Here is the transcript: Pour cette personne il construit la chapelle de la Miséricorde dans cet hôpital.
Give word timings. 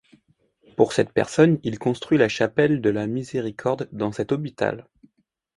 Pour 0.77 0.93
cette 0.93 1.13
personne 1.13 1.59
il 1.61 1.77
construit 1.77 2.17
la 2.17 2.27
chapelle 2.27 2.81
de 2.81 2.89
la 2.89 3.05
Miséricorde 3.05 3.87
dans 3.91 4.11
cet 4.11 4.31
hôpital. 4.31 4.87